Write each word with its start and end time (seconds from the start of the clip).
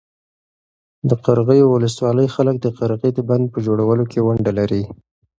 د 1.09 1.11
قرغیو 1.25 1.71
ولسوالۍ 1.73 2.27
خلک 2.35 2.55
د 2.61 2.67
قرغې 2.77 3.09
د 3.13 3.19
بند 3.29 3.45
په 3.53 3.59
جوړولو 3.65 4.03
کې 4.11 4.19
ونډه 4.27 4.51
لري. 4.59 4.83